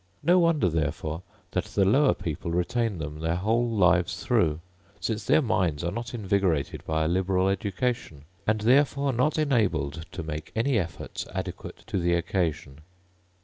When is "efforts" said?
10.79-11.27